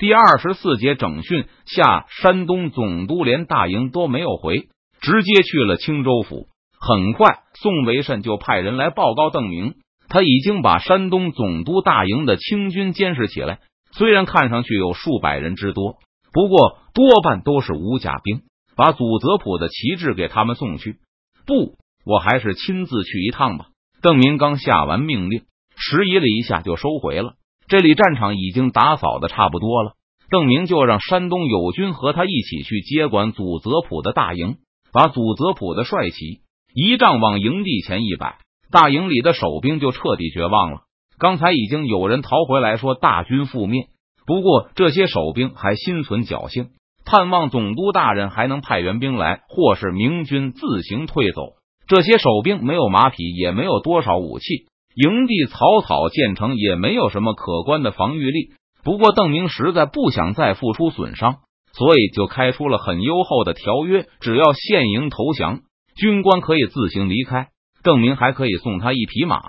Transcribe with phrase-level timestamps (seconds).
[0.00, 4.70] 第二十四节整训下，山东总督连大营都没有回，
[5.02, 6.48] 直接去了青州府。
[6.80, 9.74] 很快，宋维慎就派人来报告邓明，
[10.08, 13.58] 他已经把山东总督大营的清军监视起来。
[13.92, 15.98] 虽然看上去有数百人之多，
[16.32, 18.40] 不过多半都是武甲兵。
[18.74, 20.96] 把祖泽普的旗帜给他们送去。
[21.44, 21.76] 不，
[22.06, 23.66] 我还是亲自去一趟吧。
[24.00, 25.42] 邓明刚下完命令，
[25.76, 27.34] 迟疑了一下就收回了。
[27.70, 29.92] 这里战场已经打扫的差不多了，
[30.28, 34.56] 邓明就让山东友军和他一起去接管祖泽普的大营，
[34.92, 36.40] 把祖泽普的帅旗
[36.74, 38.38] 一仗往营地前一摆，
[38.72, 40.78] 大营里的守兵就彻底绝望了。
[41.16, 43.84] 刚才已经有人逃回来说大军覆灭，
[44.26, 46.70] 不过这些守兵还心存侥幸。
[47.04, 51.52] 盼望总督大人还能派援兵来，或是明军自行退走。
[51.86, 58.50] 这些守兵没有马匹，也没有多少武器，营地草草建成，也没有什么可观的防御力。
[58.82, 61.36] 不过邓明实在不想再付出损伤，
[61.72, 65.60] 所以就开出了很优厚的条约：只要现营投降，
[65.96, 67.48] 军官可以自行离开。
[67.82, 69.40] 邓明还可以送他一匹马。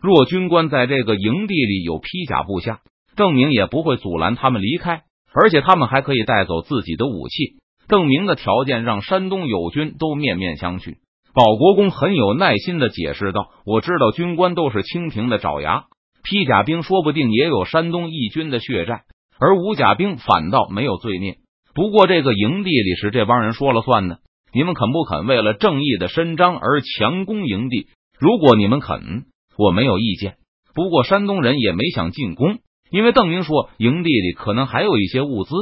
[0.00, 2.80] 若军官在这个营地里有披甲部下，
[3.16, 5.02] 邓明也不会阻拦他们离开。
[5.32, 7.60] 而且他们还可以带走自己的武器。
[7.86, 10.96] 邓明的条件让山东友军都面面相觑。
[11.32, 15.84] 保国公很有耐心的解释道：“我知道军官都是清廷的爪牙，
[16.24, 19.02] 披甲兵说不定也有山东义军的血债，
[19.38, 21.36] 而无甲兵反倒没有罪孽。
[21.74, 24.18] 不过这个营地里是这帮人说了算的，
[24.52, 27.86] 你们肯不肯为了正义的伸张而强攻营地？
[28.18, 29.24] 如果你们肯，
[29.56, 30.34] 我没有意见。
[30.74, 32.58] 不过山东人也没想进攻。”
[32.90, 35.54] 因为邓明说，营地里可能还有一些物资，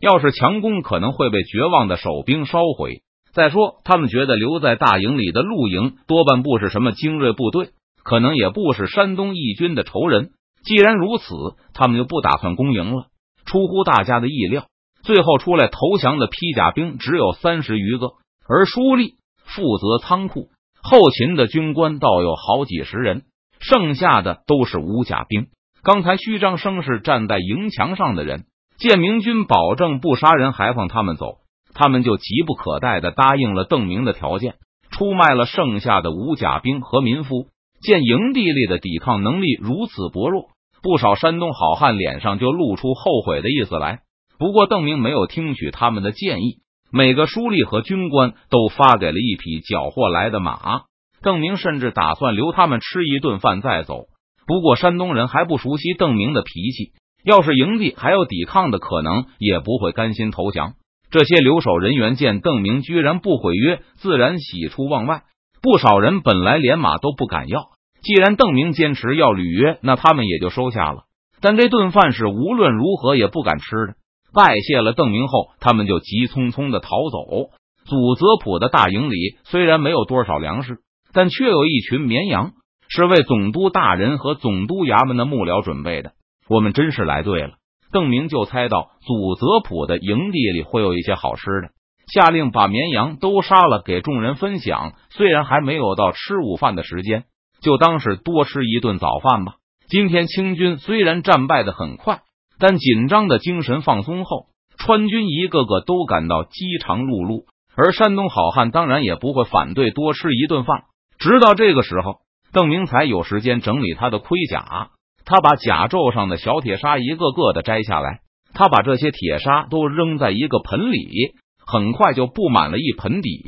[0.00, 3.00] 要是强攻，可能会被绝望的守兵烧毁。
[3.36, 7.68] 再说，他们觉得留在大营里的陆营多半不是什么精锐部队，
[8.02, 10.30] 可能也不是山东义军的仇人。
[10.64, 11.34] 既然如此，
[11.74, 13.08] 他们就不打算攻营了。
[13.44, 14.64] 出乎大家的意料，
[15.02, 18.12] 最后出来投降的披甲兵只有三十余个，
[18.48, 20.48] 而舒立负责仓库
[20.82, 23.24] 后勤的军官倒有好几十人，
[23.60, 25.48] 剩下的都是武甲兵。
[25.82, 28.46] 刚才虚张声势站在营墙上的人，
[28.78, 31.36] 见明军保证不杀人，还放他们走，
[31.76, 34.54] 他们就急不可待的答应了邓明的条件，
[34.90, 37.46] 出卖了剩下的武甲兵和民夫。
[37.82, 40.46] 见营地里的抵抗能力如此薄弱，
[40.82, 44.00] 不少山东好汉脸上就露出后悔的意思来。
[44.38, 46.56] 不过邓明没有听取他们的建议，
[46.90, 50.82] 每个书吏和军官都发给了一匹缴获来的马。
[51.22, 54.04] 邓明甚至打算留他们吃一顿饭再走。
[54.46, 56.92] 不过山东人还不熟悉邓明的脾气，
[57.24, 60.74] 要是营地还有抵抗的可能，也不会甘心投降。
[61.10, 65.22] 这些留守人员见邓明居然不毁约，自然喜出望外。
[65.62, 67.68] 不少人本来连马都不敢要，
[68.02, 71.04] 既然邓明坚持要履约，那他们也就收下了。
[71.40, 73.94] 但这顿饭是无论如何也不敢吃的。
[74.32, 77.50] 拜谢了邓明后，他们就急匆匆的逃走。
[77.84, 80.78] 祖泽普的大营里虽然没有多少粮食，
[81.12, 82.52] 但却有一群绵羊。
[82.88, 86.12] 是为总督大人和总督衙门的幕僚准备的。
[86.48, 87.54] 我们真是来对了。
[87.96, 91.70] 邓明就猜到祖泽普的营地里会有一些好吃的，
[92.12, 94.92] 下令把绵羊都杀了，给众人分享。
[95.08, 97.24] 虽然还没有到吃午饭的时间，
[97.62, 99.54] 就当是多吃一顿早饭吧。
[99.88, 102.20] 今天清军虽然战败的很快，
[102.58, 107.44] 但紧张的精神放松后，川军一个个都感到饥肠辘辘。
[107.74, 110.82] 而山东好汉当然也不会反对多吃一顿饭。
[111.18, 112.18] 直到这个时候。
[112.52, 114.90] 邓明才有时间整理他的盔甲，
[115.26, 118.20] 他把甲胄上的小铁砂一个个的摘下来，
[118.54, 121.34] 他把这些铁砂都扔在一个盆里，
[121.66, 123.42] 很快就布满了一盆底。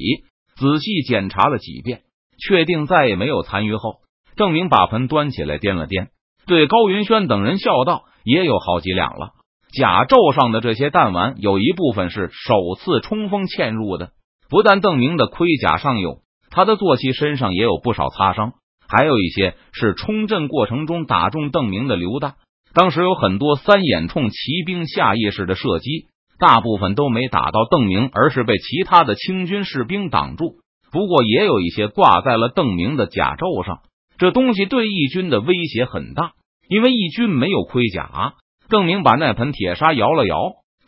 [0.57, 2.01] 仔细检查了几遍，
[2.37, 3.99] 确定再也没有残余后，
[4.35, 6.09] 邓明把盆端起来掂了掂，
[6.49, 9.31] 对高云轩等人笑道：“也有好几两了。
[9.71, 14.11] 甲胄上的这些弹丸，有一部分是首次冲锋嵌入的。
[14.51, 18.55] 不但邓明的盔甲上有，他的坐骑身上也有不少擦伤。”
[18.89, 22.35] 还有一些是冲阵过程中打中邓明的榴弹，
[22.73, 26.07] 当时有很多三眼冲骑兵下意识的射击，
[26.39, 30.57] 大部分都没打到邓明，而是被其他的清军士兵挡住。
[30.91, 33.81] 不过也有一些挂在了邓明的甲胄上，
[34.17, 36.33] 这东西对义军的威胁很大，
[36.69, 38.35] 因为义军没有盔甲。
[38.71, 40.37] 邓明把那盆铁砂摇了摇，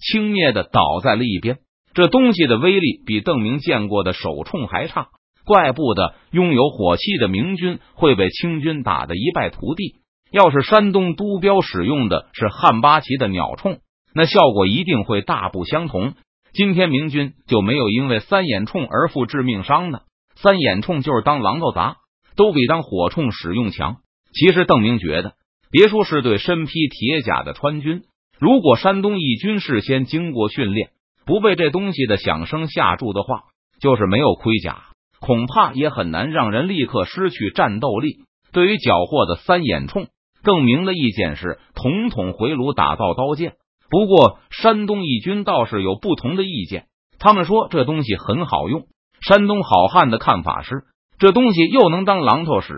[0.01, 1.59] 轻蔑的倒在了一边。
[1.93, 5.09] 这东西的威力比邓明见过的手铳还差。
[5.51, 9.97] 怪不得拥有火器的明军会被清军打得一败涂地。
[10.31, 13.81] 要是山东督标使用的是汉八旗的鸟铳，
[14.15, 16.13] 那效果一定会大不相同。
[16.53, 20.03] 今天明军就没有因为三眼铳而负致命伤的。
[20.37, 21.97] 三眼铳就是当榔头砸，
[22.37, 23.97] 都比当火铳使用强。
[24.33, 25.33] 其实邓明觉得，
[25.73, 28.03] 别说是对身披铁甲的川军，
[28.39, 30.91] 如果山东义军事先经过训练，
[31.27, 33.43] 不被这东西的响声吓住的话，
[33.81, 34.85] 就是没有盔甲，
[35.21, 38.25] 恐怕也很难让人立刻失去战斗力。
[38.53, 40.09] 对于缴获的三眼冲，
[40.43, 43.55] 邓明的意见是统统回炉打造刀剑。
[43.91, 46.87] 不过山东义军倒是有不同的意见，
[47.19, 48.87] 他们说这东西很好用。
[49.21, 50.85] 山东好汉的看法是，
[51.19, 52.75] 这东西又能当榔头使，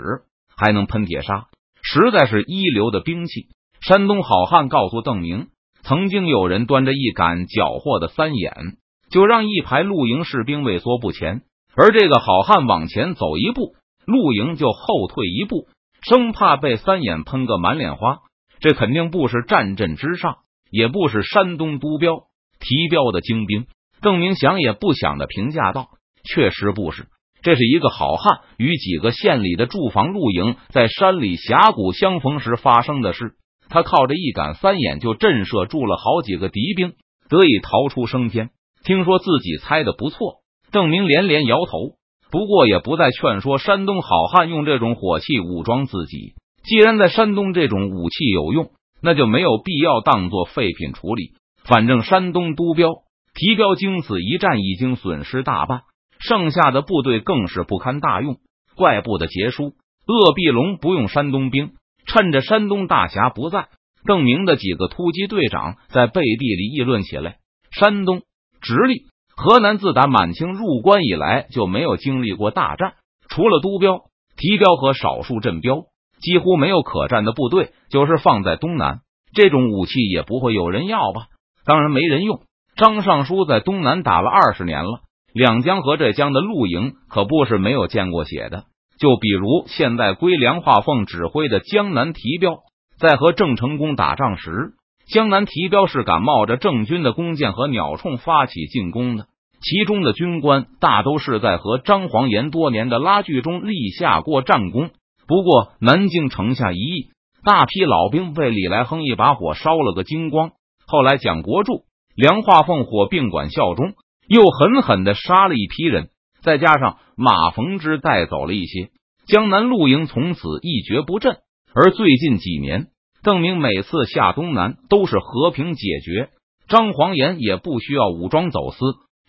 [0.56, 1.46] 还能喷铁砂，
[1.82, 3.46] 实在是一流的兵器。
[3.80, 5.48] 山东好汉告诉邓明，
[5.82, 8.76] 曾经有人端着一杆缴获的三眼，
[9.10, 11.42] 就让一排露营士兵畏缩不前，
[11.76, 13.74] 而这个好汉往前走一步，
[14.06, 15.68] 露营就后退一步，
[16.02, 18.18] 生怕被三眼喷个满脸花。
[18.60, 20.36] 这肯定不是战阵之上，
[20.70, 22.24] 也不是山东督标
[22.60, 23.66] 提标的精兵。
[24.00, 25.88] 邓明想也不想的评价道。
[26.24, 27.08] 确实不是，
[27.42, 33.32] 这是一个好汉与几个县里的驻防露营在山里峡谷相逢时发生的事。
[33.68, 36.92] 他靠着一杆三眼就震慑住了好几个敌兵，
[37.28, 38.50] 得以逃出升天。
[38.84, 40.41] 听说自己猜的不错，
[40.72, 41.96] 邓明连连摇头。
[42.30, 46.32] 不过也不再劝说山东好汉用这种火器武装自己。
[46.64, 48.70] 既然在山东这种武器有用，
[49.02, 51.32] 那就没有必要当做废品处理。
[51.64, 52.88] 反正山东督标
[53.34, 55.82] 提标经此一战已经损失大半。
[56.18, 58.38] 剩下的部队更是不堪大用。
[58.76, 59.74] 怪不得杰叔，
[60.06, 61.72] 鄂必龙不用山东兵。
[62.06, 63.68] 趁着山东大侠不在，
[64.06, 67.36] 邓明的几个突击队长在背地里议论起来：
[67.70, 68.22] 山东、
[68.60, 69.06] 直隶、
[69.36, 72.94] 河南自打满清入关以来就没有经历过大战，
[73.28, 74.02] 除了督标、
[74.36, 75.84] 提标和少数镇标，
[76.20, 77.72] 几乎没有可战的部队。
[77.90, 79.00] 就是放在东南，
[79.34, 81.26] 这种武器也不会有人要吧？
[81.66, 82.40] 当然没人用。
[82.74, 85.00] 张尚书在东南打了二十年了。
[85.34, 88.64] 两江和浙江的露营可不是没有见过血的，
[88.98, 92.60] 就比如现在归梁化凤指挥的江南提标，
[92.98, 94.72] 在和郑成功打仗时，
[95.12, 99.26] 江南提标是敢冒着郑军的弓箭和鸟铳发起进攻的，
[99.60, 104.88] 其中的军官大都是在和张黄岩多年的拉锯中立下过战功。
[105.28, 107.10] 不过南京城下一役，
[107.44, 110.52] 大批老兵被李来亨一把火烧了个精光，
[110.86, 111.82] 后来蒋国柱、
[112.16, 113.92] 梁化凤火并管效忠。
[114.26, 116.08] 又狠狠的杀了一批人，
[116.42, 118.88] 再加上马逢之带走了一些，
[119.26, 121.36] 江南露营从此一蹶不振。
[121.74, 122.86] 而最近几年，
[123.22, 126.30] 邓明每次下东南都是和平解决，
[126.68, 128.78] 张黄岩也不需要武装走私，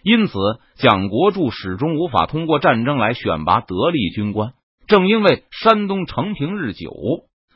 [0.03, 0.33] 因此
[0.75, 4.53] 蒋国柱始终无法通过战争来选拔得力军官。
[4.87, 6.91] 正因为山东承平日久，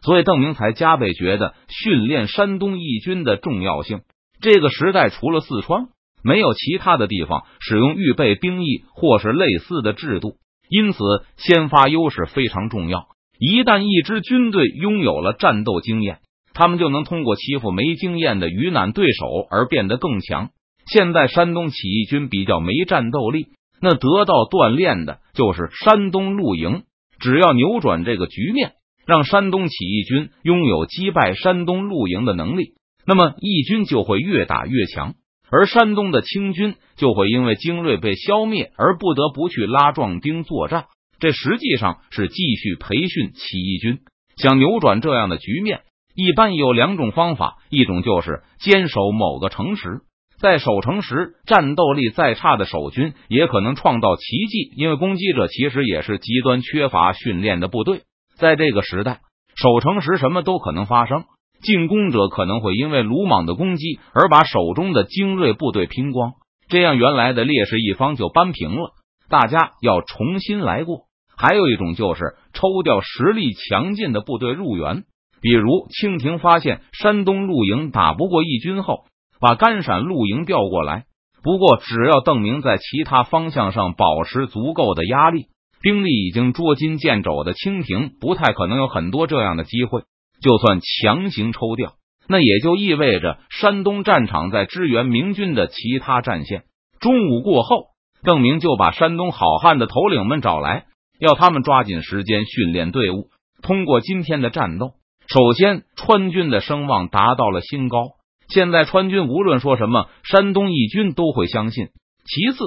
[0.01, 4.01] 所以邓明才加倍觉得训练山东义军的重要性。
[4.39, 5.87] 这个时代，除了四川。
[6.23, 10.33] 没有其他的地方使用预备兵役或是类似的制度，
[10.67, 10.97] 因此
[11.37, 13.07] 先发优势非常重要。
[13.39, 16.19] 一旦一支军队拥有了战斗经验，
[16.57, 20.49] 他们就能通过欺负没经验的鱼腩对手而变得更强。
[20.91, 23.49] 现在山东起义军比较没战斗力，
[23.79, 26.81] 那得到锻炼的就是山东露营。
[27.19, 28.71] 只要扭转这个局面，
[29.05, 32.71] 让山东起义军拥有击败山东露营的能力，
[33.05, 35.13] 那么义军就会越打越强。
[35.51, 40.85] 而山东的清军就会因为精锐被消灭而不得不去拉壮丁作战，
[41.19, 43.99] 这实际上是继续培训起义军。
[44.37, 45.81] 想扭转这样的局面，
[46.17, 50.01] 一般有两种方法：一种就是坚守某个城池，
[50.41, 58.01] 在守城时战斗力再差的守军也可能创造奇迹，因为攻击者其实也是极端缺乏训练的部队。
[58.35, 59.19] 在这个时代，
[59.55, 61.25] 守城时什么都可能发生。
[61.61, 66.33] 进攻者可能会因为鲁莽的攻击而把手中的精锐部队拼光，
[66.67, 68.93] 这样原来的劣势一方就扳平了。
[69.29, 71.01] 大家要重新来过。
[71.37, 75.03] 还有一种就是抽调实力强劲的部队入援，
[75.41, 79.05] 比如清廷发现山东露营打不过义军后，
[79.39, 81.05] 把甘陕露营调过来。
[81.43, 85.45] 不过，只要邓明在其他方向上保持足够的压力，
[85.81, 90.01] 兵力已经捉襟见肘的清廷不太可能有很多这样的机会。
[90.41, 91.93] 就算强行抽调，
[92.27, 96.63] 那也就意味着山东战场在支援明军的其他战线。
[96.99, 97.85] 中午过后，
[98.23, 100.85] 邓明就把山东好汉的头领们找来，
[101.19, 103.29] 要他们抓紧时间训练队伍。
[103.61, 104.93] 通过今天的战斗，
[105.27, 108.11] 首先川军的声望达到了新高。
[108.47, 111.87] 现在川军无论说什么，山东义军都会相信。
[112.25, 112.57] 其次，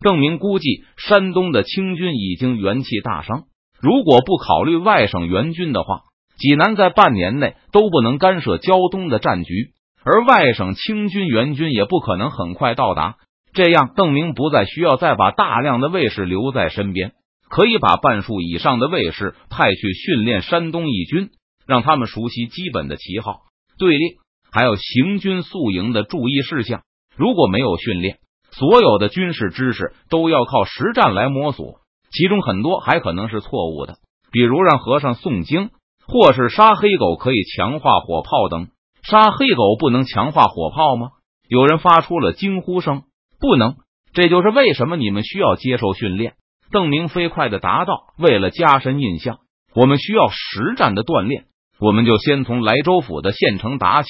[0.00, 3.44] 邓明估计山东的清军已经元气大伤，
[3.80, 6.00] 如果不考虑外省援军的话。
[6.40, 9.70] 济南在半年内都不能干涉胶东的战局，
[10.04, 13.16] 而外省清军援军也不可能很快到达。
[13.52, 17.10] 这样，邓明不再需要再把大量的卫士留在身边，
[17.50, 21.30] 可以把半数以上的卫士派去训练山东义军，
[21.68, 23.42] 让他们熟悉基本的旗号、
[23.78, 24.16] 队列
[24.50, 26.82] 还有行军宿营的注意事项。
[27.14, 28.18] 如果没有训练，
[28.50, 33.98] 所有的军事知识都要靠实战来摸索，其中很多还可能是错误的。
[34.32, 35.68] 比如让和尚诵经，
[36.06, 38.68] 或是杀黑狗可以强化火炮等。
[39.02, 41.10] 杀黑狗不能强化火炮吗？
[41.48, 43.02] 有人发出了惊呼声。
[43.38, 43.76] 不能，
[44.14, 46.34] 这就是为什么你们需要接受训练。
[46.70, 49.38] 邓明飞快的答道：“为了加深印象，
[49.74, 51.44] 我们需要实战的锻炼。
[51.80, 54.08] 我们就先从莱州府的县城打起，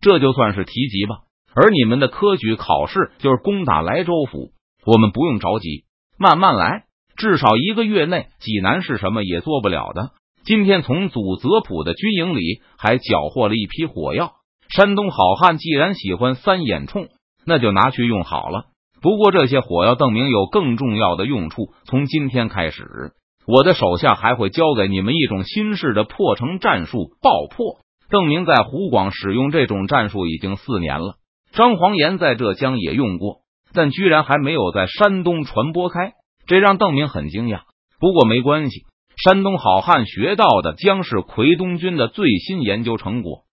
[0.00, 1.20] 这就算是提及吧。
[1.54, 4.52] 而你们的科举考试就是攻打莱州府，
[4.84, 5.84] 我们不用着急，
[6.18, 6.84] 慢慢来。
[7.16, 10.10] 至少一个月内，济南是什么也做不了的。
[10.44, 14.34] 今天从祖泽普的军营里还缴获了一批火药。
[14.68, 17.08] 山东好汉既然喜欢三眼冲。”
[17.48, 18.64] 那就拿去用好了。
[19.00, 21.72] 不过这些火药，邓明有更重要的用处。
[21.84, 23.12] 从今天开始，
[23.46, 27.78] 我的手下还会教给你们一种新式的破城战术——爆破。
[28.10, 31.14] 邓明在湖广使用这种战术已经四年了。
[31.52, 33.38] 张黄岩在浙江也用过，
[33.72, 36.12] 但居然还没有在山东传播开，
[36.46, 37.60] 这让邓明很惊讶。
[37.98, 38.82] 不过没关系，
[39.24, 43.45] 山东好汉学到的将是奎东军的最新研究成果。